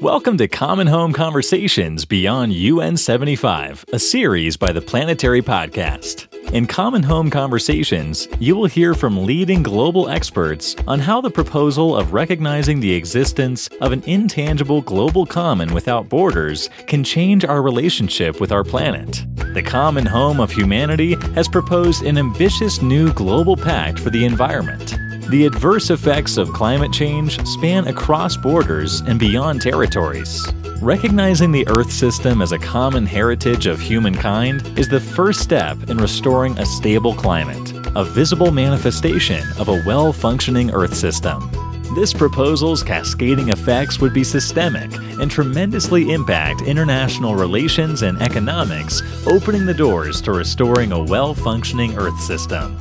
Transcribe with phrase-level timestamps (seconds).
[0.00, 6.26] Welcome to Common Home Conversations Beyond UN 75, a series by the Planetary Podcast.
[6.54, 11.94] In Common Home Conversations, you will hear from leading global experts on how the proposal
[11.94, 18.40] of recognizing the existence of an intangible global common without borders can change our relationship
[18.40, 19.26] with our planet.
[19.52, 24.94] The Common Home of Humanity has proposed an ambitious new global pact for the environment.
[25.30, 30.44] The adverse effects of climate change span across borders and beyond territories.
[30.82, 35.98] Recognizing the Earth system as a common heritage of humankind is the first step in
[35.98, 41.48] restoring a stable climate, a visible manifestation of a well functioning Earth system.
[41.94, 49.64] This proposal's cascading effects would be systemic and tremendously impact international relations and economics, opening
[49.64, 52.76] the doors to restoring a well functioning Earth system.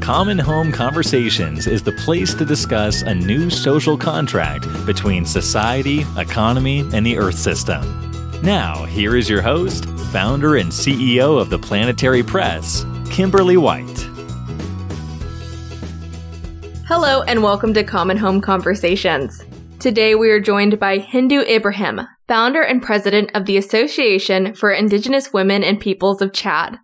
[0.00, 6.80] Common Home Conversations is the place to discuss a new social contract between society, economy,
[6.94, 7.82] and the Earth system.
[8.42, 14.08] Now, here is your host, founder and CEO of the Planetary Press, Kimberly White.
[16.86, 19.44] Hello, and welcome to Common Home Conversations.
[19.80, 25.30] Today we are joined by Hindou Ibrahim, founder and president of the Association for Indigenous
[25.32, 26.78] Women and Peoples of Chad.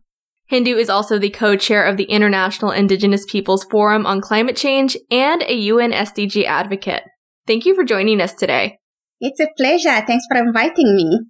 [0.50, 5.42] Hindou is also the co-chair of the International Indigenous Peoples Forum on Climate Change and
[5.42, 7.02] a UN SDG advocate.
[7.46, 8.78] Thank you for joining us today.
[9.20, 10.04] It's a pleasure.
[10.06, 11.20] Thanks for inviting me.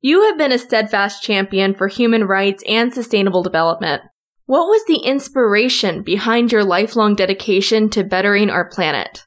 [0.00, 4.02] You have been a steadfast champion for human rights and sustainable development.
[4.46, 9.26] What was the inspiration behind your lifelong dedication to bettering our planet?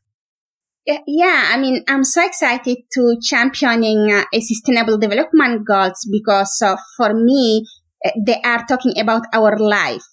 [0.86, 6.76] Yeah, I mean, I'm so excited to championing uh, a sustainable development goals because uh,
[6.98, 7.68] for me,
[8.26, 10.06] they are talking about our life.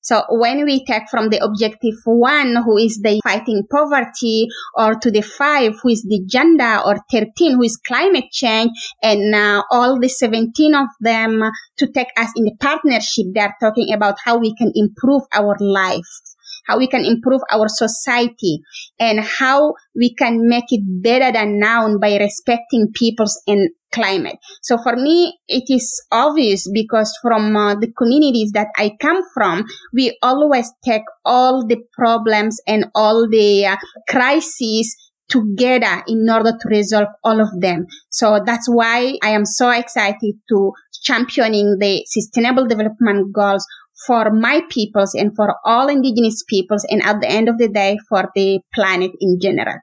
[0.00, 5.10] So when we take from the objective one, who is the fighting poverty, or to
[5.10, 8.70] the five, who is the gender, or 13, who is climate change,
[9.02, 11.42] and uh, all the 17 of them
[11.76, 15.56] to take us in the partnership, they are talking about how we can improve our
[15.60, 16.27] life
[16.68, 18.60] how we can improve our society
[19.00, 24.36] and how we can make it better than now by respecting people's and climate.
[24.62, 29.64] So for me, it is obvious because from uh, the communities that I come from,
[29.94, 33.76] we always take all the problems and all the uh,
[34.08, 34.94] crises
[35.28, 37.86] together in order to resolve all of them.
[38.10, 43.64] So that's why I am so excited to championing the sustainable development goals
[44.06, 47.98] for my peoples and for all indigenous peoples and at the end of the day
[48.08, 49.76] for the planet in general.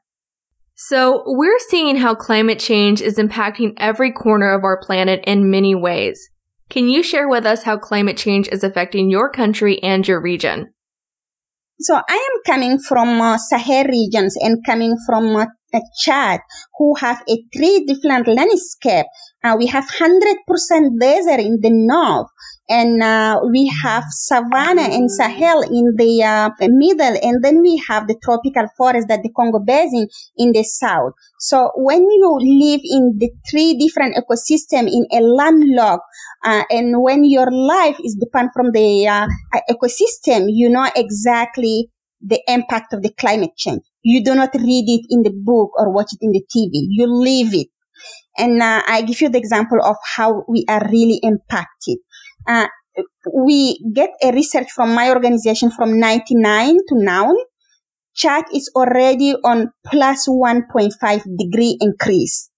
[0.76, 5.74] So we're seeing how climate change is impacting every corner of our planet in many
[5.74, 6.30] ways.
[6.70, 10.74] Can you share with us how climate change is affecting your country and your region?
[11.80, 15.46] So I am coming from uh, Sahel regions and coming from uh,
[16.00, 16.40] Chad,
[16.78, 19.06] who have a three different landscape.
[19.44, 20.20] Uh, we have 100%
[21.00, 22.28] desert in the north
[22.68, 28.08] and uh, we have savanna and Sahel in the uh, middle, and then we have
[28.08, 31.14] the tropical forest that the Congo Basin in the south.
[31.40, 36.04] So when you live in the three different ecosystem in a landlocked,
[36.44, 39.28] uh, and when your life is depend from the uh,
[39.70, 41.90] ecosystem, you know exactly
[42.22, 43.82] the impact of the climate change.
[44.02, 46.88] You do not read it in the book or watch it in the TV.
[46.90, 47.68] You live it.
[48.38, 52.00] And uh, I give you the example of how we are really impacted.
[52.48, 52.68] Uh,
[53.34, 57.34] we get a research from my organization from 99 to now.
[58.16, 62.50] Chad is already on plus 1.5 degree increase.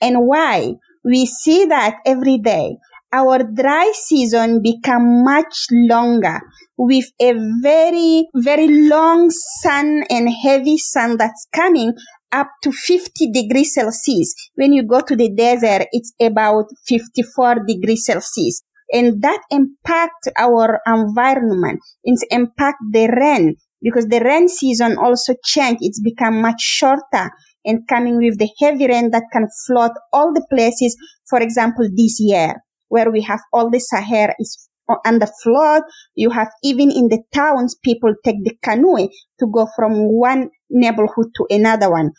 [0.00, 0.74] And why?
[1.04, 2.76] We see that every day
[3.12, 6.40] our dry season become much longer
[6.76, 11.92] with a very, very long sun and heavy sun that's coming
[12.30, 14.34] up to 50 degrees Celsius.
[14.54, 20.80] When you go to the desert, it's about 54 degrees Celsius and that impact our
[20.86, 21.80] environment.
[22.04, 25.78] It's impact the rain because the rain season also changed.
[25.80, 27.30] It's become much shorter
[27.64, 30.96] and coming with the heavy rain that can flood all the places.
[31.28, 32.54] For example, this year
[32.88, 34.68] where we have all the Sahara is
[35.04, 35.82] under flood.
[36.14, 39.08] You have even in the towns, people take the canoe
[39.38, 42.10] to go from one neighborhood to another one.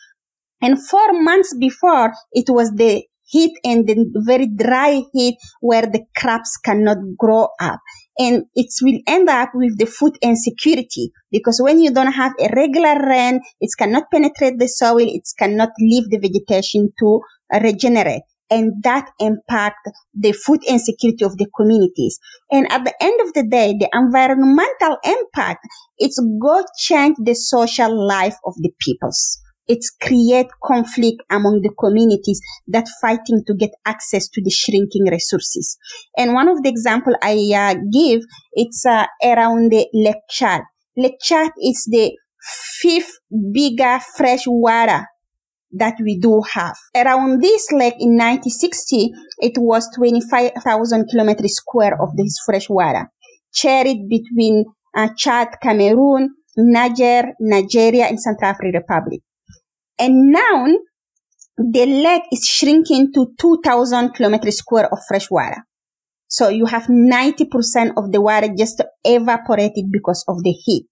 [0.60, 3.96] And four months before, it was the heat and the
[4.26, 7.80] very dry heat where the crops cannot grow up.
[8.18, 12.54] And it will end up with the food insecurity because when you don't have a
[12.54, 17.20] regular rain, it cannot penetrate the soil, it cannot leave the vegetation to
[17.62, 22.18] regenerate and that impact the food insecurity of the communities.
[22.50, 28.06] And at the end of the day, the environmental impact, it's go change the social
[28.06, 34.28] life of the peoples it's create conflict among the communities that fighting to get access
[34.28, 35.78] to the shrinking resources.
[36.16, 38.22] And one of the example I uh, give,
[38.52, 40.62] it's uh, around the Lake Chad.
[40.96, 42.12] Lake Chad is the
[42.80, 43.18] fifth
[43.52, 45.06] bigger fresh water
[45.72, 46.76] that we do have.
[46.94, 53.10] Around this lake in 1960, it was 25,000 kilometers square of this fresh water,
[53.54, 54.64] shared between
[54.94, 59.20] uh, Chad, Cameroon, Niger, Nigeria, and Central African Republic.
[59.98, 60.66] And now
[61.56, 65.64] the lake is shrinking to 2,000 kilometers square of fresh water.
[66.28, 70.86] So you have 90% of the water just evaporated because of the heat.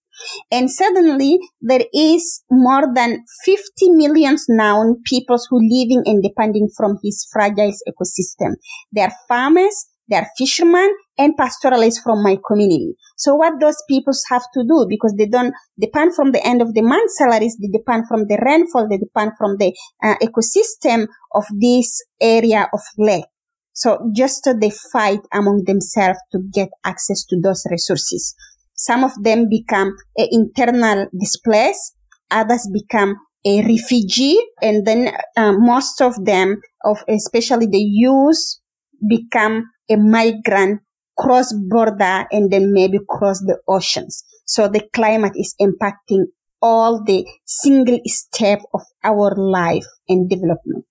[0.51, 6.97] And suddenly there is more than 50 millions now people who living and depending from
[7.03, 8.55] his fragile ecosystem.
[8.93, 12.95] They are farmers, they are fishermen and pastoralists from my community.
[13.17, 16.73] So what those people have to do because they don't depend from the end of
[16.73, 19.73] the month salaries, they depend from the rainfall, they depend from the
[20.03, 23.25] uh, ecosystem of this area of lake.
[23.73, 28.35] So just uh, they fight among themselves to get access to those resources.
[28.75, 31.95] Some of them become internal displaced,
[32.29, 33.15] others become
[33.45, 38.59] a refugee, and then uh, most of them, of especially the youth,
[39.07, 40.81] become a migrant
[41.17, 44.23] cross border and then maybe cross the oceans.
[44.45, 46.25] So the climate is impacting
[46.61, 50.85] all the single step of our life and development.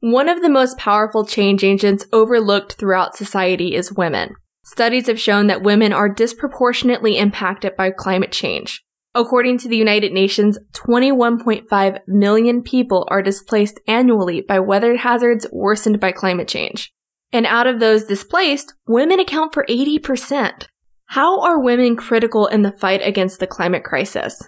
[0.00, 4.34] One of the most powerful change agents overlooked throughout society is women.
[4.64, 8.84] Studies have shown that women are disproportionately impacted by climate change.
[9.14, 16.00] According to the United Nations, 21.5 million people are displaced annually by weather hazards worsened
[16.00, 16.92] by climate change.
[17.32, 20.66] And out of those displaced, women account for 80%.
[21.06, 24.42] How are women critical in the fight against the climate crisis?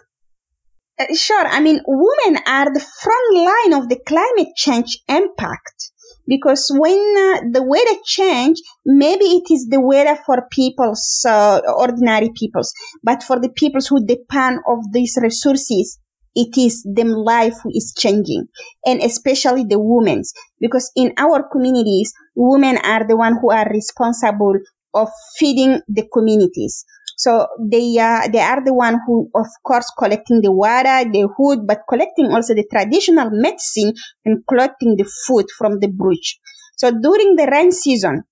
[0.99, 1.47] Uh, sure.
[1.47, 5.91] I mean, women are the front line of the climate change impact
[6.27, 12.31] because when uh, the weather change, maybe it is the weather for people's, uh, ordinary
[12.35, 12.73] peoples,
[13.03, 15.99] but for the peoples who depend of these resources,
[16.35, 18.47] it is them life who is changing.
[18.85, 24.55] And especially the women's because in our communities women are the one who are responsible
[24.95, 26.85] of feeding the communities.
[27.17, 31.61] So they are they are the one who of course collecting the water the wood
[31.67, 33.93] but collecting also the traditional medicine
[34.25, 36.37] and collecting the food from the bush
[36.77, 38.25] so during the rain season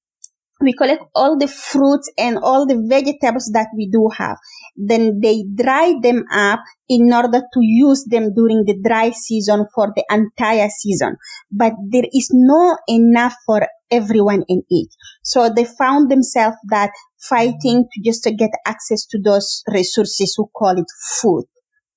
[0.63, 4.37] we collect all the fruits and all the vegetables that we do have.
[4.77, 9.93] Then they dry them up in order to use them during the dry season for
[9.95, 11.17] the entire season.
[11.51, 14.89] But there is no enough for everyone in it.
[15.23, 20.49] So they found themselves that fighting to just to get access to those resources who
[20.55, 20.87] call it
[21.21, 21.45] food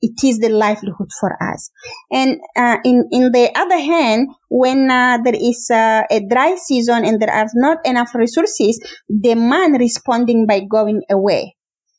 [0.01, 1.71] it is the livelihood for us.
[2.11, 7.05] And uh, in in the other hand, when uh, there is uh, a dry season
[7.05, 11.55] and there are not enough resources, the man responding by going away.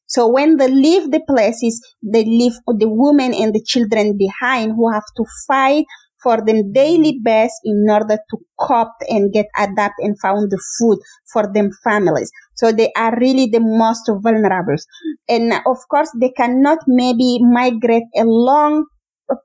[0.07, 4.93] So when they leave the places, they leave the women and the children behind who
[4.93, 5.85] have to fight
[6.27, 10.99] for them daily best in order to cope and get adapt and found the food
[11.33, 12.33] for them families.
[12.57, 14.75] So they are really the most vulnerable.
[15.29, 18.87] And uh, of course, they cannot maybe migrate a long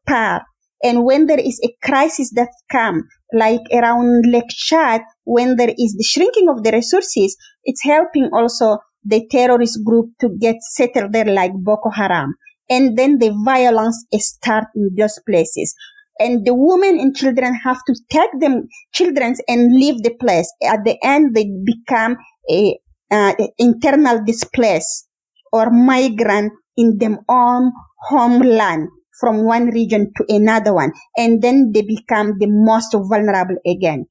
[0.08, 0.42] path.
[0.82, 5.94] And when there is a crisis that come, like around Lake Chad, when there is
[5.96, 11.26] the shrinking of the resources, it's helping also the terrorist group to get settled there
[11.26, 12.34] like Boko Haram.
[12.68, 15.76] And then the violence start in those places
[16.22, 20.52] and the women and children have to take them children and leave the place.
[20.64, 22.18] At the end they become
[22.50, 22.78] a
[23.12, 25.08] uh, internal displaced
[25.52, 27.72] or migrant in their own
[28.10, 28.88] homeland
[29.20, 30.92] from one region to another one.
[31.18, 34.06] And then they become the most vulnerable again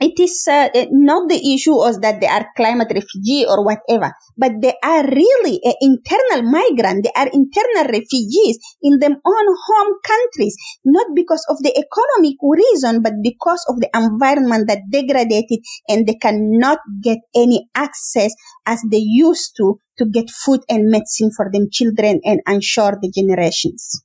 [0.00, 4.52] it is uh, not the issue of that they are climate refugee or whatever, but
[4.62, 7.02] they are really an internal migrant.
[7.02, 13.02] They are internal refugees in their own home countries, not because of the economic reason,
[13.02, 15.44] but because of the environment that degraded
[15.88, 18.32] and they cannot get any access
[18.66, 23.10] as they used to to get food and medicine for them children and ensure the
[23.10, 24.04] generations.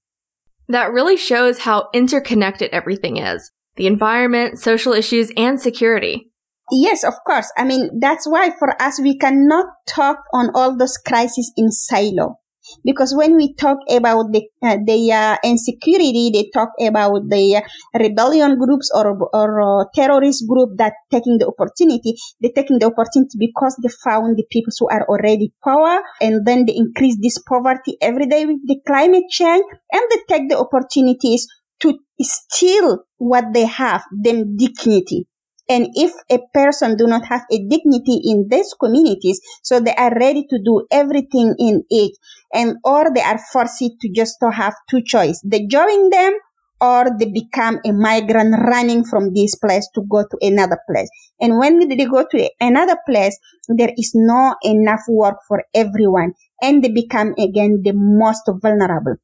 [0.69, 6.31] That really shows how interconnected everything is the environment, social issues, and security.
[6.71, 7.51] Yes, of course.
[7.57, 12.39] I mean, that's why for us, we cannot talk on all those crises in silo.
[12.85, 17.99] Because when we talk about the, uh, the uh, insecurity, they talk about the uh,
[17.99, 22.15] rebellion groups or, or uh, terrorist group that taking the opportunity.
[22.39, 26.65] They're taking the opportunity because they found the people who are already power and then
[26.65, 31.45] they increase this poverty every day with the climate change and they take the opportunities
[31.83, 35.27] to steal what they have, them dignity.
[35.69, 40.13] And if a person do not have a dignity in these communities, so they are
[40.19, 42.11] ready to do everything in it,
[42.53, 46.33] and or they are forced to just to have two choice: they join them
[46.81, 51.09] or they become a migrant running from this place to go to another place.
[51.39, 53.37] And when they go to another place,
[53.69, 59.15] there is no enough work for everyone, and they become again the most vulnerable.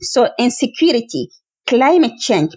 [0.00, 1.30] So insecurity,
[1.68, 2.56] climate change,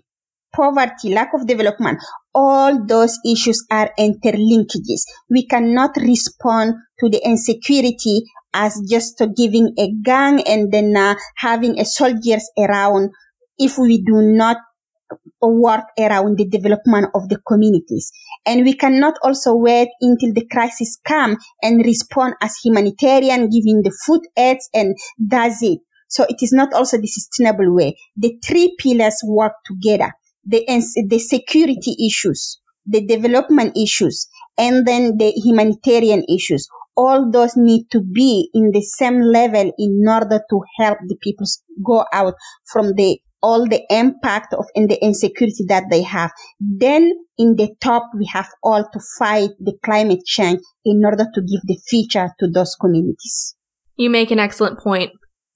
[0.56, 2.00] poverty, lack of development,
[2.34, 5.04] all those issues are interlinkages.
[5.30, 11.80] We cannot respond to the insecurity as just giving a gun and then uh, having
[11.80, 13.12] a soldiers around
[13.58, 14.58] if we do not
[15.42, 18.12] work around the development of the communities.
[18.46, 23.96] And we cannot also wait until the crisis come and respond as humanitarian, giving the
[24.06, 24.96] food aids and
[25.28, 25.80] does it.
[26.12, 27.98] So it is not also the sustainable way.
[28.16, 30.14] The three pillars work together
[30.46, 30.66] the,
[31.08, 34.28] the security issues, the development issues,
[34.58, 36.68] and then the humanitarian issues.
[36.98, 41.46] All those need to be in the same level in order to help the people
[41.86, 42.34] go out
[42.66, 46.32] from the all the impact of in the insecurity that they have.
[46.60, 51.42] Then in the top, we have all to fight the climate change in order to
[51.42, 53.56] give the future to those communities.
[53.96, 55.12] You make an excellent point.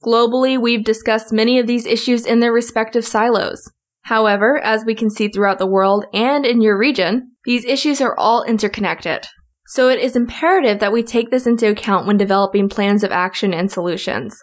[0.05, 3.71] Globally, we've discussed many of these issues in their respective silos.
[4.01, 8.15] However, as we can see throughout the world and in your region, these issues are
[8.15, 9.25] all interconnected.
[9.65, 13.51] So it is imperative that we take this into account when developing plans of action
[13.51, 14.39] and solutions.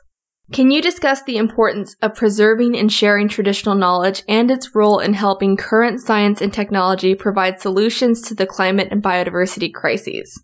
[0.53, 5.15] Can you discuss the importance of preserving and sharing traditional knowledge and its role in
[5.15, 10.43] helping current science and technology provide solutions to the climate and biodiversity crises?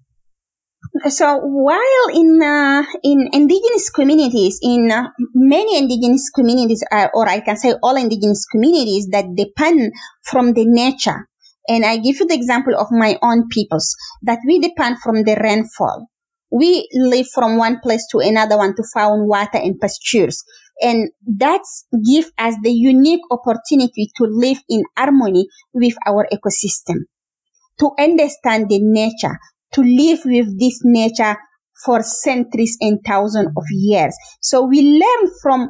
[1.09, 7.41] So while in uh, in indigenous communities, in uh, many indigenous communities, uh, or I
[7.41, 9.93] can say all indigenous communities that depend
[10.25, 11.29] from the nature,
[11.69, 15.37] and I give you the example of my own peoples that we depend from the
[15.37, 16.09] rainfall.
[16.51, 20.43] We live from one place to another one to find water and pastures.
[20.81, 21.63] And that
[22.07, 27.05] give us the unique opportunity to live in harmony with our ecosystem,
[27.81, 29.39] to understand the nature,
[29.73, 31.37] to live with this nature
[31.85, 34.17] for centuries and thousands of years.
[34.41, 35.69] So we learn from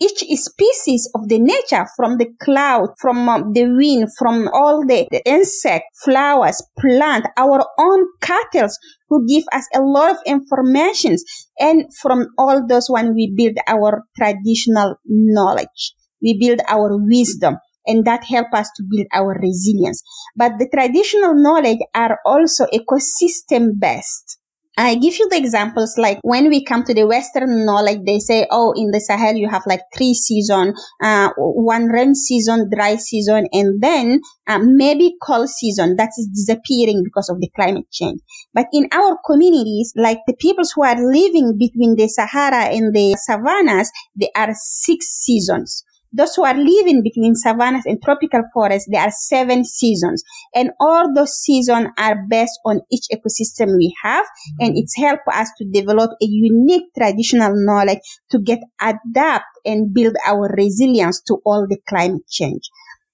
[0.00, 5.06] each species of the nature, from the cloud, from um, the wind, from all the,
[5.10, 8.68] the insect, flowers, plant, our own cattle
[9.10, 11.16] who give us a lot of information.
[11.58, 15.94] And from all those one, we build our traditional knowledge.
[16.22, 20.02] We build our wisdom and that help us to build our resilience.
[20.36, 24.40] But the traditional knowledge are also ecosystem based.
[24.80, 28.46] I give you the examples like when we come to the Western knowledge, they say,
[28.50, 30.72] oh, in the Sahel, you have like three season,
[31.02, 37.02] uh, one rain season, dry season, and then uh, maybe cold season that is disappearing
[37.04, 38.20] because of the climate change.
[38.54, 43.18] But in our communities, like the peoples who are living between the Sahara and the
[43.20, 45.84] savannas, there are six seasons.
[46.12, 50.22] Those who are living between savannas and tropical forests, there are seven seasons.
[50.54, 54.26] And all those seasons are based on each ecosystem we have.
[54.58, 58.00] And it's helped us to develop a unique traditional knowledge
[58.30, 62.62] to get adapt and build our resilience to all the climate change.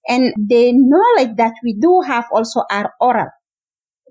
[0.09, 3.29] And the knowledge that we do have also are oral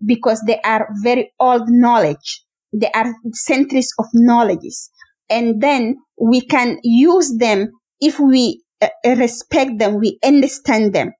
[0.05, 2.43] because they are very old knowledge.
[2.73, 4.91] They are centuries of knowledges.
[5.29, 11.11] And then we can use them if we Uh, respect them, we understand them,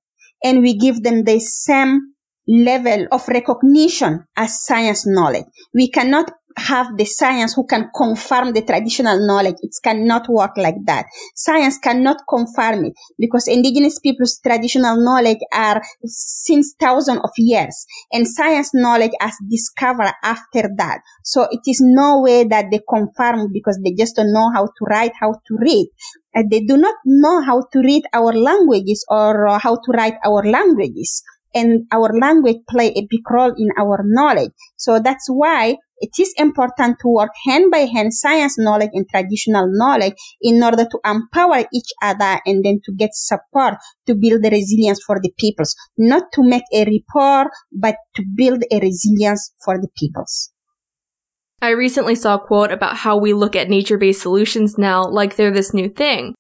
[0.44, 2.14] and we give them the same
[2.48, 5.46] level of recognition as science knowledge.
[5.74, 9.56] We cannot have the science who can confirm the traditional knowledge.
[9.62, 11.06] It cannot work like that.
[11.36, 18.28] Science cannot confirm it because indigenous people's traditional knowledge are since thousands of years and
[18.28, 21.00] science knowledge has discovered after that.
[21.24, 24.86] So it is no way that they confirm because they just don't know how to
[24.90, 25.90] write, how to read.
[26.36, 30.16] Uh, they do not know how to read our languages or uh, how to write
[30.26, 31.24] our languages
[31.56, 34.52] and our language play a big role in our knowledge.
[34.76, 39.68] So that's why it is important to work hand by hand science knowledge and traditional
[39.72, 44.50] knowledge in order to empower each other and then to get support to build the
[44.50, 49.78] resilience for the peoples, not to make a report, but to build a resilience for
[49.80, 50.52] the peoples.
[51.62, 55.36] I recently saw a quote about how we look at nature based solutions now like
[55.36, 56.36] they're this new thing.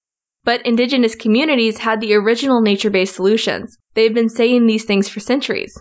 [0.45, 3.77] But indigenous communities had the original nature based solutions.
[3.95, 5.77] They've been saying these things for centuries.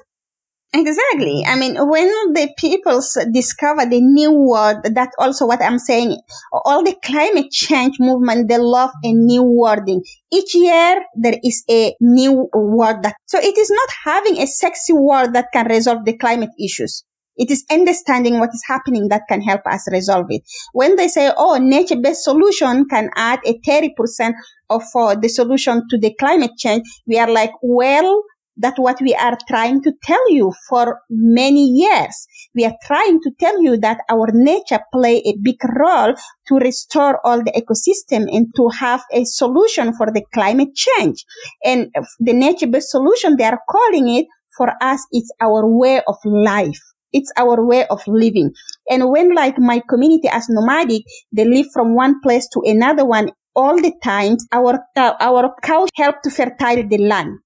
[0.76, 1.44] Exactly.
[1.47, 6.18] I mean, when the peoples discover the new world, that's also what I'm saying.
[6.52, 10.02] All the climate change movement, they love a new wording.
[10.33, 14.94] Each year there is a new word that, so it is not having a sexy
[14.94, 17.04] word that can resolve the climate issues.
[17.37, 20.43] It is understanding what is happening that can help us resolve it.
[20.73, 24.33] When they say, oh, nature-based solution can add a 30%
[24.71, 28.23] of uh, the solution to the climate change, we are like, well,
[28.57, 32.26] that's what we are trying to tell you for many years.
[32.55, 36.14] We are trying to tell you that our nature play a big role
[36.49, 41.25] to restore all the ecosystem and to have a solution for the climate change.
[41.64, 44.26] And the nature-based solution, they are calling it
[44.57, 46.93] for us, it's our way of life.
[47.14, 48.50] It's our way of living.
[48.90, 53.30] And when like my community as nomadic, they live from one place to another one
[53.56, 57.38] all the time, our, uh, our cows help to fertile the land.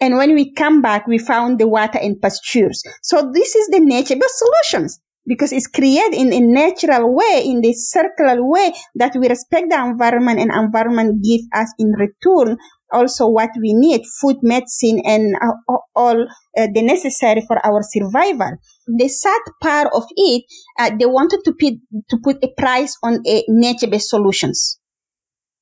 [0.00, 2.82] And when we come back, we found the water and pastures.
[3.02, 7.72] So this is the nature-based solutions because it's created in a natural way, in the
[7.72, 12.56] circular way that we respect the environment and environment give us in return
[12.92, 16.22] also what we need, food, medicine, and uh, all
[16.56, 18.56] uh, the necessary for our survival.
[18.86, 20.44] The sad part of it,
[20.78, 21.74] uh, they wanted to put,
[22.10, 24.78] to put a price on a nature-based solutions.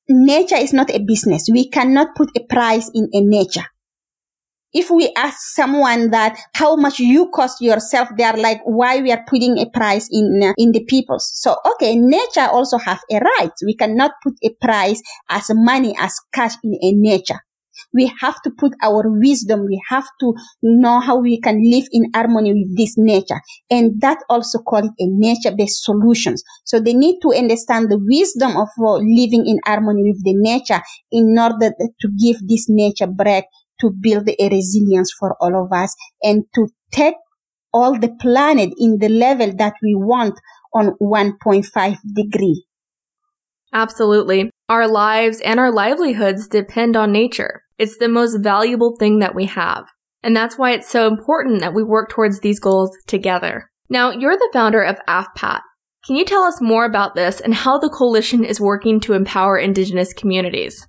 [0.09, 1.47] Nature is not a business.
[1.51, 3.70] We cannot put a price in a nature
[4.73, 9.11] if we ask someone that how much you cost yourself, they are like, why we
[9.11, 11.29] are putting a price in, uh, in the peoples.
[11.33, 13.51] So, okay, nature also have a right.
[13.65, 17.39] We cannot put a price as money, as cash in a nature.
[17.93, 19.65] We have to put our wisdom.
[19.65, 23.41] We have to know how we can live in harmony with this nature.
[23.69, 26.43] And that also call it a nature-based solutions.
[26.63, 30.81] So they need to understand the wisdom of uh, living in harmony with the nature
[31.11, 33.45] in order to give this nature break
[33.81, 37.15] to build a resilience for all of us and to take
[37.73, 40.39] all the planet in the level that we want
[40.73, 42.65] on 1.5 degree.
[43.73, 44.49] Absolutely.
[44.69, 47.63] Our lives and our livelihoods depend on nature.
[47.77, 49.85] It's the most valuable thing that we have.
[50.23, 53.71] And that's why it's so important that we work towards these goals together.
[53.89, 55.61] Now, you're the founder of AFPAT.
[56.05, 59.57] Can you tell us more about this and how the coalition is working to empower
[59.57, 60.87] Indigenous communities?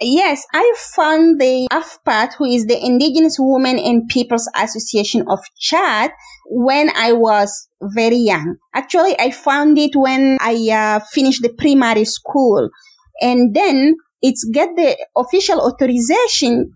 [0.00, 6.10] Yes, I found the AFPAT, who is the Indigenous Women and Peoples Association of Chad,
[6.50, 8.56] when I was very young.
[8.74, 12.68] Actually, I found it when I uh, finished the primary school.
[13.22, 16.72] And then it's get the official authorization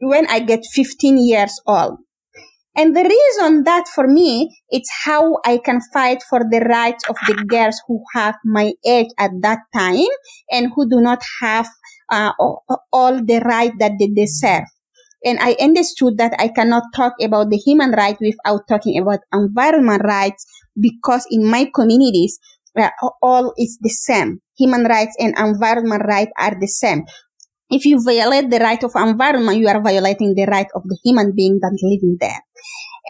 [0.00, 1.98] when I get 15 years old.
[2.76, 7.16] And the reason that for me, it's how I can fight for the rights of
[7.26, 10.12] the girls who have my age at that time
[10.50, 11.68] and who do not have
[12.10, 12.32] uh,
[12.92, 14.64] all the right that they deserve.
[15.24, 20.02] And I understood that I cannot talk about the human right without talking about environment
[20.04, 20.46] rights
[20.78, 22.38] because in my communities,
[22.78, 22.90] uh,
[23.22, 24.40] all is the same.
[24.58, 27.04] Human rights and environment rights are the same.
[27.70, 31.32] If you violate the right of environment, you are violating the right of the human
[31.34, 32.40] being that living there.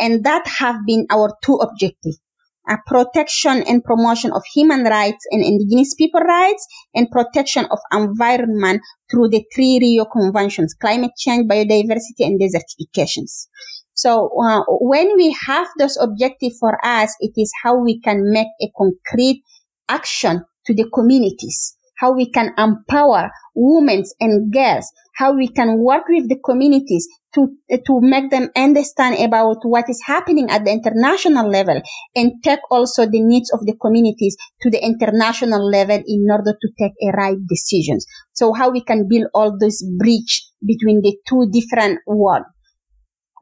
[0.00, 2.20] And that have been our two objectives
[2.68, 8.80] uh, protection and promotion of human rights and indigenous people rights, and protection of environment
[9.10, 13.48] through the three Rio conventions, climate change, biodiversity, and desertifications.
[13.94, 18.48] So uh, when we have those objectives for us, it is how we can make
[18.60, 19.42] a concrete
[19.88, 26.02] action to the communities, how we can empower women and girls, how we can work
[26.08, 31.48] with the communities to, to make them understand about what is happening at the international
[31.48, 31.80] level
[32.16, 36.68] and take also the needs of the communities to the international level in order to
[36.78, 38.06] take a right decisions.
[38.32, 42.46] So how we can build all this bridge between the two different worlds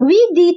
[0.01, 0.57] we did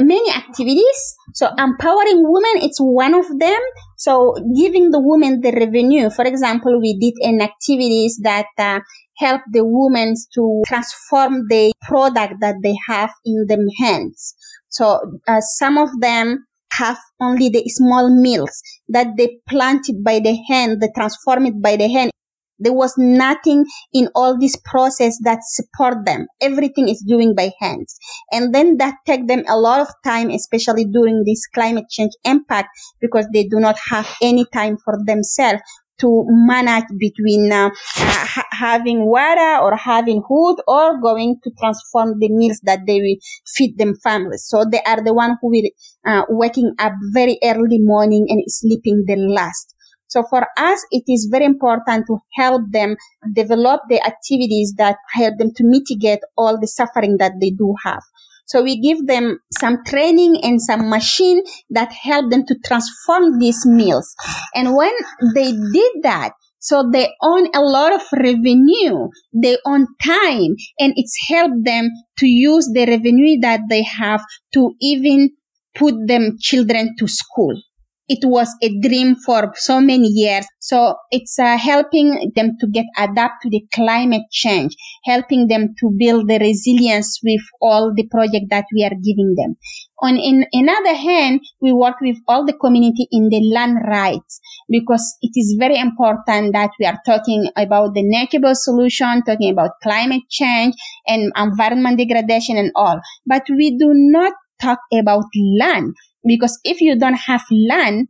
[0.00, 1.14] many activities.
[1.34, 3.60] So empowering women, it's one of them.
[3.96, 6.10] So giving the women the revenue.
[6.10, 8.80] For example, we did an activities that uh,
[9.18, 14.34] help the women to transform the product that they have in their hands.
[14.68, 20.38] So uh, some of them have only the small mills that they planted by the
[20.48, 22.10] hand, they transform it by the hand.
[22.60, 26.26] There was nothing in all this process that support them.
[26.40, 27.96] Everything is doing by hands.
[28.32, 32.70] And then that take them a lot of time, especially during this climate change impact,
[33.00, 35.62] because they do not have any time for themselves
[36.00, 42.28] to manage between uh, ha- having water or having food or going to transform the
[42.30, 44.44] meals that they will feed them families.
[44.46, 45.70] So they are the one who will
[46.06, 49.74] uh, waking up very early morning and sleeping the last.
[50.06, 52.96] So for us, it is very important to help them
[53.34, 58.02] develop the activities that help them to mitigate all the suffering that they do have.
[58.48, 63.64] So we give them some training and some machine that help them to transform these
[63.66, 64.14] meals.
[64.54, 64.92] And when
[65.34, 69.08] they did that, so they own a lot of revenue.
[69.32, 74.22] They own time and it's helped them to use the revenue that they have
[74.54, 75.30] to even
[75.74, 77.54] put them children to school
[78.08, 80.46] it was a dream for so many years.
[80.60, 85.90] So it's uh, helping them to get adapt to the climate change, helping them to
[85.98, 89.56] build the resilience with all the project that we are giving them.
[90.00, 95.16] On in another hand, we work with all the community in the land rights because
[95.20, 100.22] it is very important that we are talking about the natural solution, talking about climate
[100.30, 100.74] change
[101.06, 103.00] and environment degradation and all.
[103.26, 105.24] But we do not talk about
[105.58, 105.94] land
[106.24, 108.08] because if you don't have land,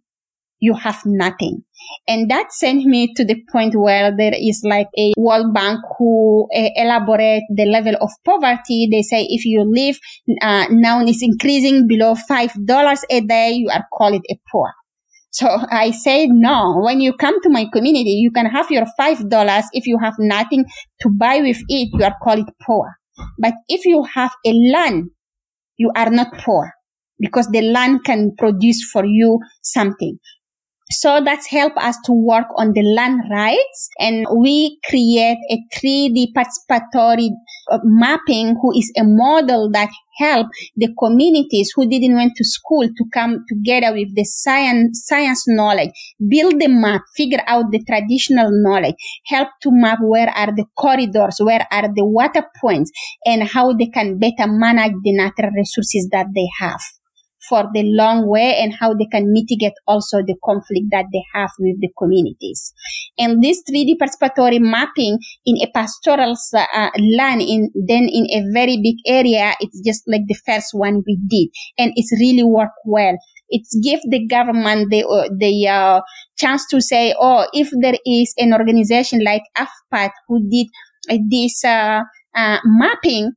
[0.61, 1.63] you have nothing.
[2.09, 6.49] And that sent me to the point where there is like a World Bank who
[6.55, 8.89] uh, elaborate the level of poverty.
[8.91, 9.99] They say if you live
[10.43, 14.73] uh, now is increasing below five dollars a day, you are called a poor.
[15.31, 16.81] So I say no.
[16.83, 19.65] When you come to my community, you can have your five dollars.
[19.73, 20.65] If you have nothing
[21.03, 22.97] to buy with it, you are called poor.
[23.39, 25.11] But if you have a land,
[25.79, 26.73] you are not poor
[27.21, 30.19] because the land can produce for you something.
[30.91, 36.33] So that's help us to work on the land rights and we create a 3D
[36.35, 37.29] participatory
[37.71, 40.47] uh, mapping who is a model that help
[40.77, 45.91] the communities who didn't went to school to come together with the science, science knowledge,
[46.27, 48.95] build the map, figure out the traditional knowledge,
[49.27, 52.91] help to map where are the corridors, where are the water points
[53.27, 56.81] and how they can better manage the natural resources that they have
[57.49, 61.51] for the long way and how they can mitigate also the conflict that they have
[61.59, 62.73] with the communities.
[63.19, 68.79] And this 3D participatory mapping in a pastoral uh, land in, then in a very
[68.83, 71.49] big area, it's just like the first one we did.
[71.79, 73.17] And it's really worked well.
[73.49, 76.01] It's give the government the, uh, the, uh,
[76.37, 80.67] chance to say, oh, if there is an organization like AFPAT who did
[81.31, 82.03] this, uh,
[82.35, 83.33] uh, mapping,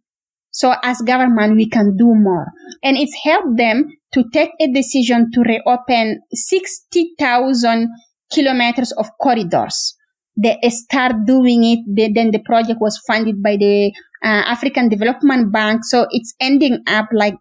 [0.51, 2.47] so as government, we can do more.
[2.83, 7.87] And it's helped them to take a decision to reopen 60,000
[8.31, 9.95] kilometers of corridors.
[10.35, 11.79] They start doing it.
[11.87, 15.81] They, then the project was funded by the uh, African Development Bank.
[15.83, 17.35] So it's ending up like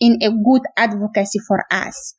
[0.00, 2.14] in a good advocacy for us.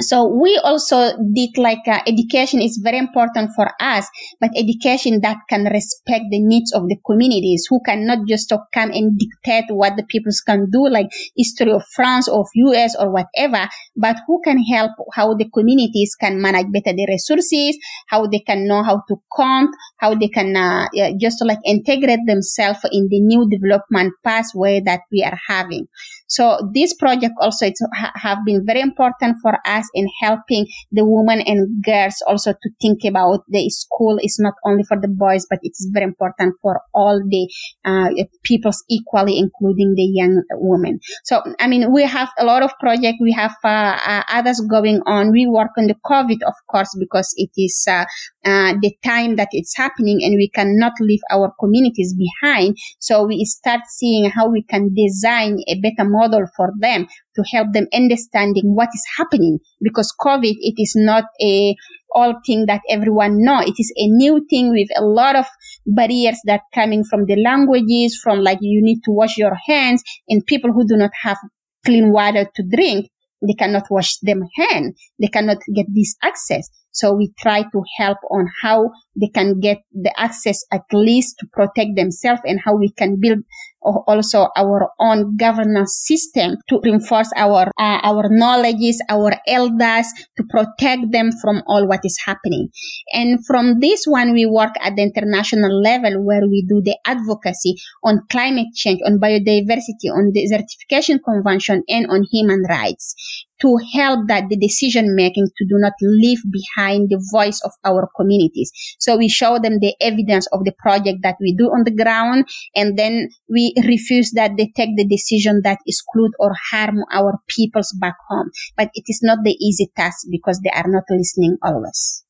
[0.00, 4.06] So we also did like uh, education is very important for us,
[4.40, 9.18] but education that can respect the needs of the communities who cannot just come and
[9.18, 13.68] dictate what the peoples can do, like history of France or of US or whatever,
[13.96, 18.68] but who can help how the communities can manage better the resources, how they can
[18.68, 20.86] know how to count, how they can uh,
[21.20, 25.88] just like integrate themselves in the new development pathway that we are having.
[26.28, 31.04] So this project also it's, ha- have been very important for us in helping the
[31.04, 35.46] women and girls also to think about the school is not only for the boys,
[35.48, 37.48] but it is very important for all the
[37.84, 38.08] uh,
[38.44, 41.00] peoples equally, including the young women.
[41.24, 43.18] So, I mean, we have a lot of projects.
[43.20, 45.32] We have uh, uh, others going on.
[45.32, 48.04] We work on the COVID, of course, because it is uh,
[48.44, 52.76] uh, the time that it's happening and we cannot leave our communities behind.
[52.98, 57.68] So we start seeing how we can design a better model for them to help
[57.72, 61.74] them understanding what is happening because COVID, it is not a
[62.14, 63.60] all thing that everyone know.
[63.60, 65.46] It is a new thing with a lot of
[65.86, 70.44] barriers that coming from the languages, from like you need to wash your hands and
[70.46, 71.38] people who do not have
[71.84, 73.10] clean water to drink,
[73.46, 74.96] they cannot wash them hand.
[75.20, 76.68] They cannot get this access.
[76.90, 81.46] So we try to help on how they can get the access at least to
[81.52, 83.38] protect themselves and how we can build
[83.82, 91.12] also our own governance system to reinforce our uh, our knowledges, our elders, to protect
[91.12, 92.68] them from all what is happening.
[93.12, 97.76] And from this one, we work at the international level where we do the advocacy
[98.04, 103.14] on climate change, on biodiversity, on desertification convention, and on human rights
[103.60, 108.08] to help that the decision making to do not leave behind the voice of our
[108.16, 108.70] communities.
[108.98, 112.46] So we show them the evidence of the project that we do on the ground
[112.74, 117.94] and then we refuse that they take the decision that exclude or harm our peoples
[118.00, 118.50] back home.
[118.76, 122.24] But it is not the easy task because they are not listening always.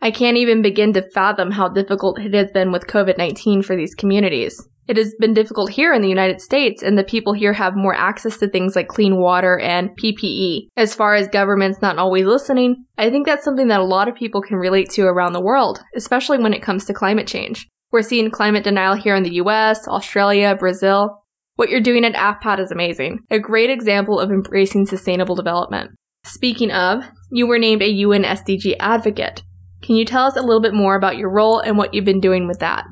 [0.00, 3.74] I can't even begin to fathom how difficult it has been with COVID 19 for
[3.74, 4.68] these communities.
[4.88, 7.94] It has been difficult here in the United States, and the people here have more
[7.94, 10.68] access to things like clean water and PPE.
[10.76, 14.14] As far as governments not always listening, I think that's something that a lot of
[14.14, 17.66] people can relate to around the world, especially when it comes to climate change.
[17.90, 21.22] We're seeing climate denial here in the US, Australia, Brazil.
[21.56, 25.92] What you're doing at AFPAT is amazing, a great example of embracing sustainable development.
[26.24, 29.42] Speaking of, you were named a UN SDG advocate.
[29.82, 32.20] Can you tell us a little bit more about your role and what you've been
[32.20, 32.84] doing with that?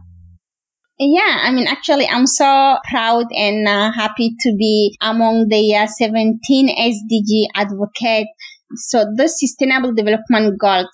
[0.99, 5.87] Yeah, I mean, actually, I'm so proud and uh, happy to be among the uh,
[5.89, 8.29] 17 SDG advocate.
[8.77, 10.87] So the Sustainable Development Goals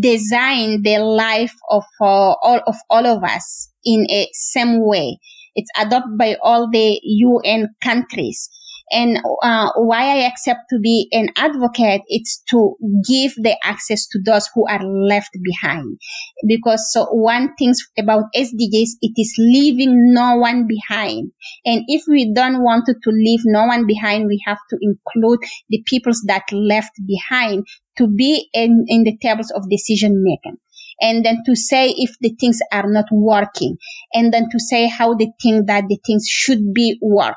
[0.00, 5.18] design the life of uh, all of all of us in a same way.
[5.54, 8.50] It's adopted by all the UN countries.
[8.90, 14.20] And uh, why I accept to be an advocate, it's to give the access to
[14.24, 15.98] those who are left behind.
[16.46, 21.32] Because so one thing about SDGs, it is leaving no one behind.
[21.64, 25.40] And if we don't want to, to leave no one behind, we have to include
[25.68, 27.66] the peoples that left behind
[27.98, 30.56] to be in, in the tables of decision making
[31.00, 33.76] and then to say if the things are not working
[34.12, 37.36] and then to say how they think that the things should be work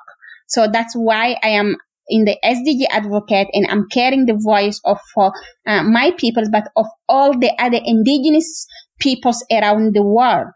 [0.51, 1.77] so that's why I am
[2.09, 5.31] in the SDG advocate and I'm carrying the voice of uh,
[5.83, 8.67] my people, but of all the other indigenous
[8.99, 10.47] peoples around the world.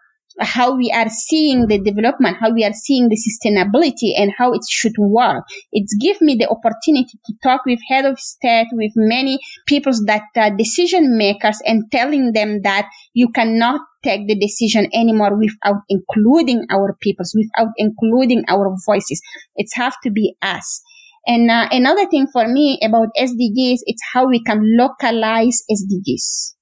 [0.41, 4.63] How we are seeing the development, how we are seeing the sustainability and how it
[4.69, 5.45] should work.
[5.71, 10.23] It's give me the opportunity to talk with head of state, with many peoples that
[10.35, 16.65] uh, decision makers and telling them that you cannot take the decision anymore without including
[16.69, 19.21] our peoples, without including our voices.
[19.55, 20.81] It have to be us.
[21.27, 26.53] And uh, another thing for me about SDGs, it's how we can localize SDGs.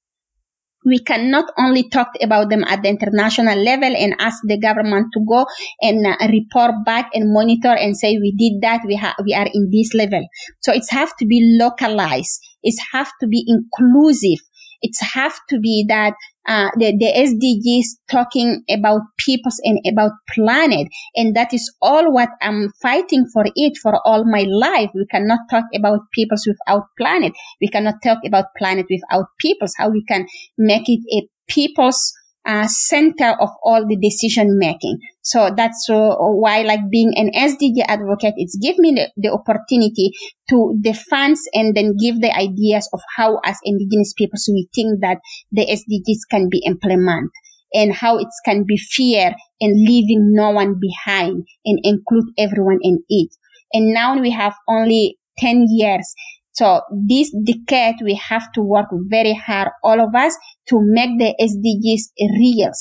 [0.85, 5.21] We cannot only talk about them at the international level and ask the government to
[5.27, 5.45] go
[5.81, 9.69] and uh, report back and monitor and say we did that, we, we are in
[9.71, 10.25] this level.
[10.61, 12.39] So it's have to be localized.
[12.63, 14.43] It have to be inclusive.
[14.81, 16.15] It's have to be that
[16.47, 20.87] uh, the, the SDGs talking about peoples and about planet.
[21.15, 24.89] And that is all what I'm fighting for it for all my life.
[24.93, 27.33] We cannot talk about peoples without planet.
[27.61, 29.73] We cannot talk about planet without peoples.
[29.77, 30.25] How we can
[30.57, 32.13] make it a people's
[32.45, 34.99] uh, center of all the decision making.
[35.23, 40.11] So that's uh, why like being an SDG advocate, it's give me the, the opportunity
[40.49, 44.99] to defend and then give the ideas of how as indigenous people so we think
[45.01, 45.19] that
[45.51, 47.29] the SDGs can be implemented
[47.73, 53.01] and how it can be fair and leaving no one behind and include everyone in
[53.07, 53.29] it.
[53.71, 56.13] And now we have only 10 years
[56.53, 60.37] so this decade, we have to work very hard, all of us,
[60.69, 62.71] to make the SDGs real.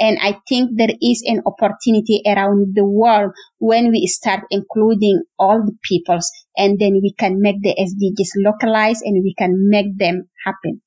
[0.00, 5.62] And I think there is an opportunity around the world when we start including all
[5.64, 10.28] the peoples and then we can make the SDGs localized and we can make them
[10.44, 10.82] happen.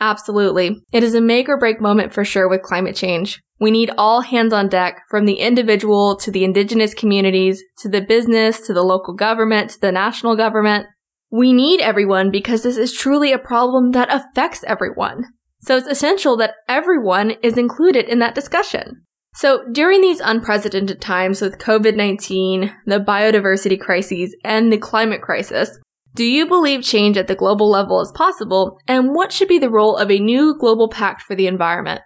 [0.00, 0.82] Absolutely.
[0.92, 3.40] It is a make or break moment for sure with climate change.
[3.58, 8.00] We need all hands on deck from the individual to the indigenous communities to the
[8.00, 10.86] business to the local government to the national government.
[11.30, 15.26] We need everyone because this is truly a problem that affects everyone.
[15.62, 19.02] So it's essential that everyone is included in that discussion.
[19.34, 25.78] So during these unprecedented times with COVID-19, the biodiversity crises, and the climate crisis,
[26.14, 28.78] do you believe change at the global level is possible?
[28.88, 32.00] And what should be the role of a new global pact for the environment?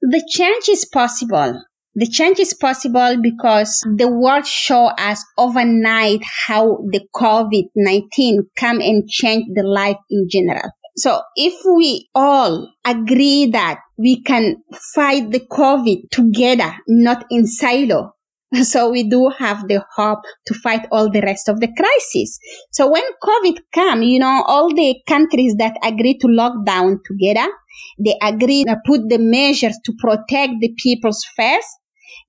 [0.00, 1.62] The change is possible.
[1.94, 9.08] The change is possible because the world show us overnight how the COVID-19 come and
[9.08, 10.70] change the life in general.
[10.96, 14.56] So if we all agree that we can
[14.94, 18.12] fight the COVID together, not in silo,
[18.62, 22.38] so we do have the hope to fight all the rest of the crisis.
[22.72, 27.50] So when COVID come, you know, all the countries that agree to lock down together,
[27.98, 31.68] they agree to put the measures to protect the people's first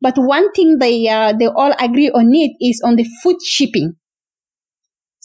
[0.01, 3.95] but one thing they uh, they all agree on it is on the food shipping.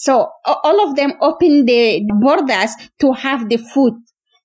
[0.03, 3.95] So all of them open the borders to have the food.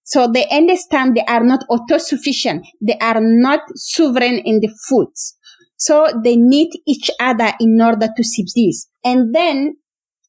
[0.04, 2.62] So they understand they are not autosufficient.
[2.80, 5.36] They are not sovereign in the foods.
[5.78, 8.88] So they need each other in order to subsist.
[9.04, 9.78] And then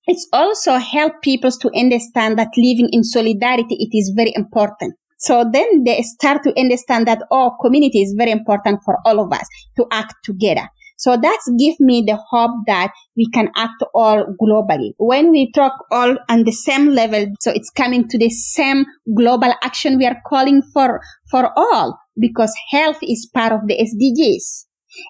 [0.06, 4.94] it's also help people to understand that living in solidarity, it is very important.
[5.18, 9.30] So then they start to understand that, oh, community is very important for all of
[9.30, 10.68] us to act together.
[10.98, 14.90] So that's give me the hope that we can act all globally.
[14.98, 18.84] When we talk all on the same level, so it's coming to the same
[19.16, 24.66] global action we are calling for, for all because health is part of the SDGs.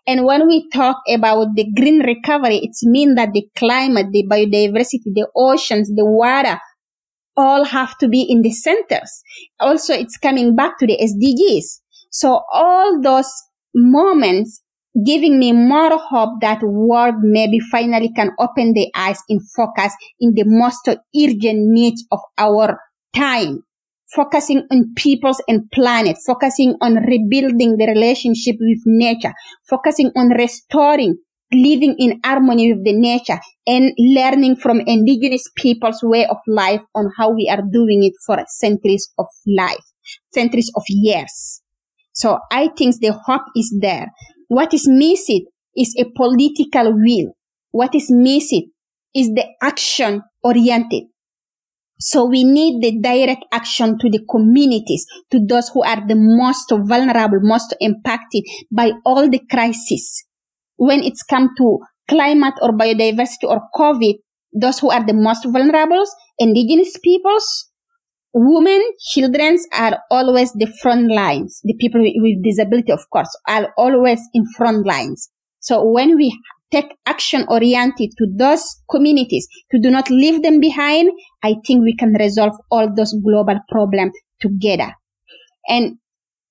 [0.07, 5.15] And when we talk about the green recovery, it's mean that the climate, the biodiversity,
[5.15, 6.59] the oceans, the water,
[7.35, 9.23] all have to be in the centers.
[9.59, 11.81] Also, it's coming back to the SDGs.
[12.11, 13.33] So all those
[13.75, 14.63] moments
[15.05, 20.35] giving me more hope that world maybe finally can open their eyes and focus in
[20.35, 22.79] the most urgent needs of our
[23.15, 23.63] time.
[24.15, 29.35] Focusing on peoples and planet, focusing on rebuilding the relationship with nature,
[29.69, 31.17] focusing on restoring
[31.53, 37.11] living in harmony with the nature and learning from indigenous people's way of life on
[37.17, 39.85] how we are doing it for centuries of life,
[40.33, 41.63] centuries of years.
[42.13, 44.09] So I think the hope is there.
[44.49, 47.33] What is missing is a political will.
[47.71, 48.71] What is missing
[49.15, 51.05] is the action oriented.
[52.01, 56.71] So we need the direct action to the communities, to those who are the most
[56.71, 60.25] vulnerable, most impacted by all the crises.
[60.77, 64.15] When it's come to climate or biodiversity or COVID,
[64.55, 66.05] those who are the most vulnerable,
[66.39, 67.69] indigenous peoples,
[68.33, 71.61] women, children are always the front lines.
[71.65, 75.31] The people with disability, of course, are always in front lines.
[75.61, 76.39] So when we
[76.71, 81.11] take action oriented to those communities to do not leave them behind,
[81.43, 84.93] I think we can resolve all those global problems together.
[85.69, 85.97] And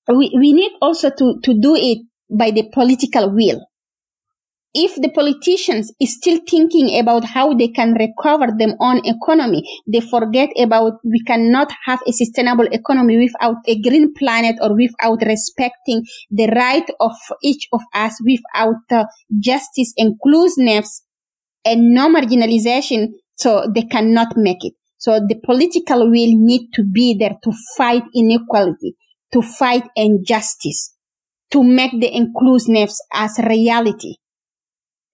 [0.08, 1.98] we, we need also to, to do it
[2.30, 3.67] by the political will
[4.74, 10.00] if the politicians is still thinking about how they can recover their own economy, they
[10.00, 16.02] forget about we cannot have a sustainable economy without a green planet or without respecting
[16.30, 19.04] the right of each of us, without uh,
[19.40, 21.02] justice, inclusiveness,
[21.64, 23.08] and no marginalization.
[23.36, 24.74] So they cannot make it.
[24.98, 28.96] So the political will need to be there to fight inequality,
[29.32, 30.94] to fight injustice,
[31.52, 34.16] to make the inclusiveness as reality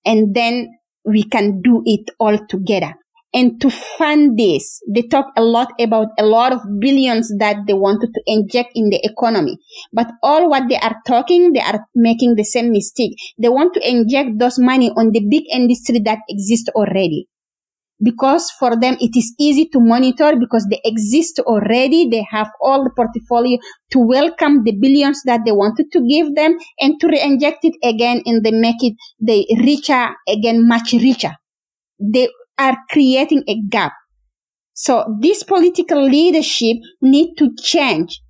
[0.05, 0.69] and then
[1.05, 2.95] we can do it all together.
[3.35, 7.75] And to fund this, they talk a lot about a lot of billions that they
[7.75, 9.59] wanted to inject in the economy.
[9.93, 13.17] But all what they are talking, they are making the same mistake.
[13.37, 17.27] They want to inject those money on the big industry that exists already
[18.05, 22.09] because for them it is easy to monitor because they exist already.
[22.09, 23.59] They have all the portfolio
[23.93, 28.23] to welcome the billions that they wanted to give them and to reinject it again
[28.27, 31.35] and they make it the richer again, much richer.
[31.99, 33.93] They are creating a gap.
[34.75, 38.21] So this political leadership need to change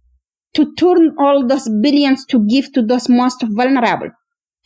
[0.54, 4.10] to turn all those billions to give to those most vulnerable,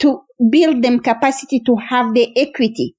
[0.01, 2.95] to build them capacity to have the equity,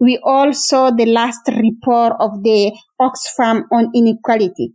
[0.00, 4.74] we all saw the last report of the Oxfam on inequality.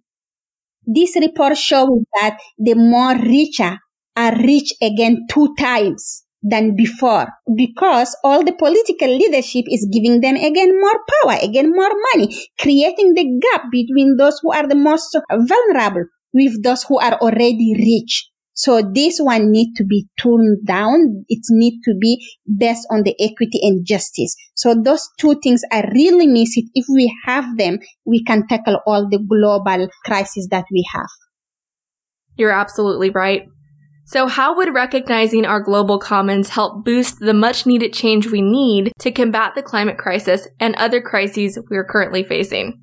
[0.85, 3.77] This report shows that the more richer
[4.15, 10.35] are rich again two times than before because all the political leadership is giving them
[10.35, 12.27] again more power, again more money,
[12.59, 17.73] creating the gap between those who are the most vulnerable with those who are already
[17.77, 18.29] rich.
[18.55, 21.25] So this one need to be toned down.
[21.27, 22.23] It need to be
[22.57, 24.35] based on the equity and justice.
[24.53, 26.65] So those two things I really miss it.
[26.75, 31.09] If we have them, we can tackle all the global crises that we have.
[32.35, 33.47] You're absolutely right.
[34.05, 38.91] So how would recognizing our global commons help boost the much needed change we need
[38.99, 42.81] to combat the climate crisis and other crises we are currently facing?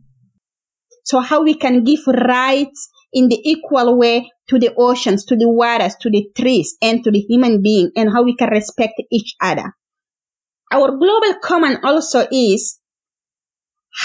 [1.05, 5.49] So how we can give rights in the equal way to the oceans, to the
[5.49, 9.35] waters, to the trees, and to the human being, and how we can respect each
[9.41, 9.75] other.
[10.73, 12.81] Our global common also is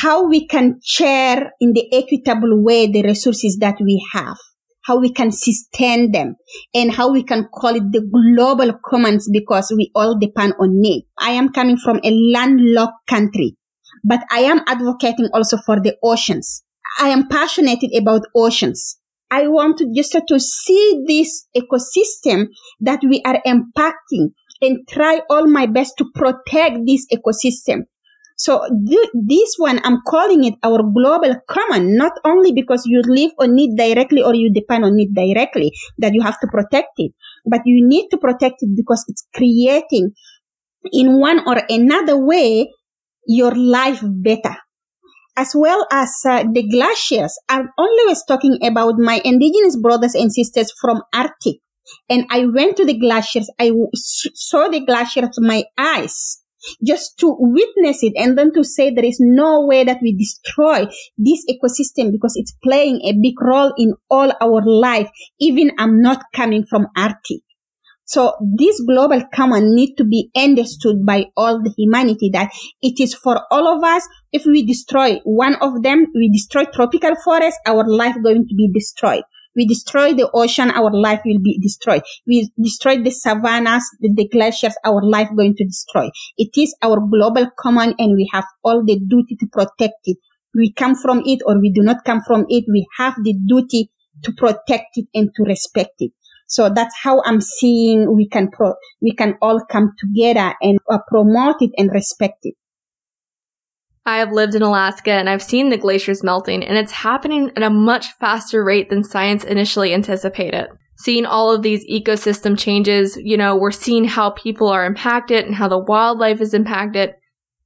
[0.02, 4.38] how we can share in the equitable way the resources that we have,
[4.86, 6.36] how we can sustain them,
[6.74, 11.06] and how we can call it the global commons because we all depend on it.
[11.20, 13.58] I am coming from a landlocked country,
[14.04, 16.64] but I am advocating also for the oceans.
[17.00, 19.00] I am passionate about oceans.
[19.32, 22.48] I want to just to see this ecosystem
[22.80, 27.86] that we are impacting and try all my best to protect this ecosystem.
[28.38, 33.32] So th- this one, I'm calling it our global common, not only because you live
[33.40, 37.14] on it directly or you depend on it directly that you have to protect it,
[37.46, 40.12] but you need to protect it because it's creating
[40.92, 42.70] in one or another way
[43.26, 44.56] your life better
[45.38, 47.38] as well as uh, the glaciers.
[47.50, 51.58] I'm always talking about my indigenous brothers and sisters from Arctic.
[52.10, 53.50] And I went to the glaciers.
[53.60, 56.42] I saw the glaciers with my eyes
[56.84, 60.86] just to witness it and then to say there is no way that we destroy
[61.18, 65.10] this ecosystem because it's playing a big role in all our life.
[65.40, 67.42] Even I'm not coming from Arctic.
[68.06, 72.52] So this global common need to be understood by all the humanity that
[72.82, 74.08] it is for all of us.
[74.32, 78.70] If we destroy one of them, we destroy tropical forest, our life going to be
[78.72, 79.24] destroyed.
[79.56, 82.04] We destroy the ocean, our life will be destroyed.
[82.28, 86.10] We destroy the savannas, the, the glaciers, our life going to destroy.
[86.38, 90.18] It is our global common and we have all the duty to protect it.
[90.54, 92.66] We come from it or we do not come from it.
[92.68, 93.92] We have the duty
[94.24, 96.12] to protect it and to respect it.
[96.48, 101.00] So that's how I'm seeing we can pro- we can all come together and uh,
[101.08, 102.56] promote it and respect it.
[104.06, 107.64] I have lived in Alaska and I've seen the glaciers melting and it's happening at
[107.64, 110.68] a much faster rate than science initially anticipated.
[110.98, 115.56] Seeing all of these ecosystem changes, you know, we're seeing how people are impacted and
[115.56, 117.16] how the wildlife is impacted.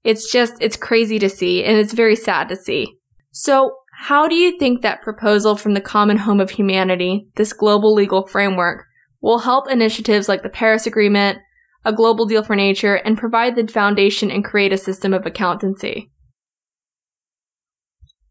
[0.06, 2.96] It's just, it's crazy to see and it's very sad to see.
[3.32, 7.93] So how do you think that proposal from the Common Home of Humanity, this global
[7.93, 8.86] legal framework,
[9.22, 11.39] will help initiatives like the Paris Agreement,
[11.84, 16.10] a global deal for nature, and provide the foundation and create a system of accountancy?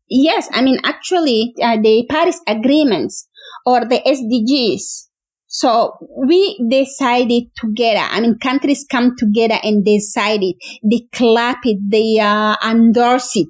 [0.08, 3.28] Yes, I mean, actually, uh, the Paris agreements
[3.66, 5.08] or the SDGs.
[5.48, 5.92] So
[6.26, 8.06] we decided together.
[8.10, 10.56] I mean, countries come together and decide it.
[10.82, 11.78] They clap it.
[11.90, 13.48] They uh, endorse it.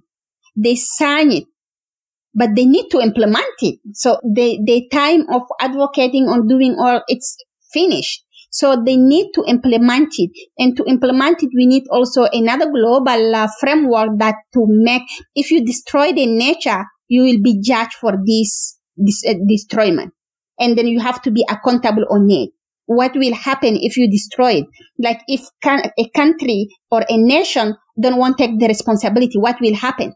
[0.57, 1.45] They sign it.
[2.35, 3.81] But they need to implement it.
[3.95, 7.37] So the, the time of advocating on doing all, it's
[7.73, 8.25] finished.
[8.51, 10.31] So they need to implement it.
[10.57, 15.03] And to implement it, we need also another global uh, framework that to make,
[15.35, 20.13] if you destroy the nature, you will be judged for this, this uh, destroyment.
[20.59, 22.51] And then you have to be accountable on it.
[22.87, 24.65] What will happen if you destroy it?
[24.99, 29.61] Like if can, a country or a nation don't want to take the responsibility, what
[29.61, 30.15] will happen?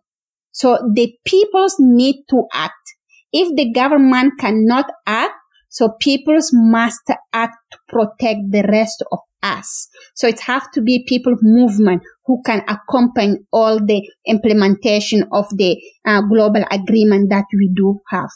[0.52, 2.94] So the peoples need to act.
[3.32, 5.34] If the government cannot act,
[5.68, 9.88] so peoples must act to protect the rest of us.
[10.14, 15.82] So it have to be people movement who can accompany all the implementation of the
[16.06, 18.30] uh, global agreement that we do have.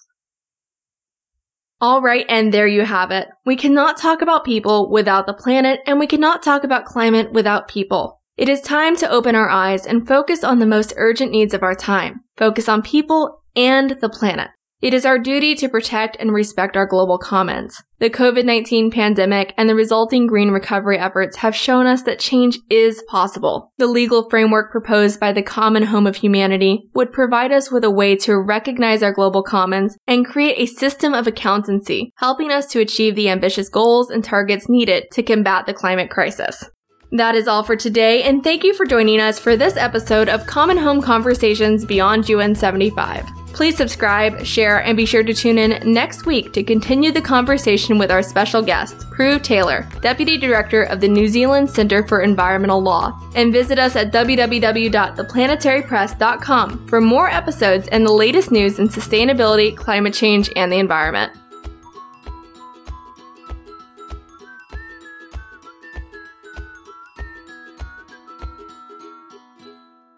[1.78, 3.28] All right, and there you have it.
[3.44, 7.68] We cannot talk about people without the planet, and we cannot talk about climate without
[7.68, 8.15] people.
[8.37, 11.62] It is time to open our eyes and focus on the most urgent needs of
[11.62, 12.20] our time.
[12.37, 14.51] Focus on people and the planet.
[14.82, 17.82] It is our duty to protect and respect our global commons.
[17.99, 23.03] The COVID-19 pandemic and the resulting green recovery efforts have shown us that change is
[23.09, 23.72] possible.
[23.78, 27.91] The legal framework proposed by the Common Home of Humanity would provide us with a
[27.91, 32.80] way to recognize our global commons and create a system of accountancy, helping us to
[32.80, 36.68] achieve the ambitious goals and targets needed to combat the climate crisis.
[37.12, 40.44] That is all for today, and thank you for joining us for this episode of
[40.46, 43.24] Common Home Conversations Beyond UN 75.
[43.52, 47.96] Please subscribe, share, and be sure to tune in next week to continue the conversation
[47.96, 52.82] with our special guest, Prue Taylor, Deputy Director of the New Zealand Centre for Environmental
[52.82, 53.18] Law.
[53.34, 60.12] And visit us at www.theplanetarypress.com for more episodes and the latest news in sustainability, climate
[60.12, 61.32] change, and the environment.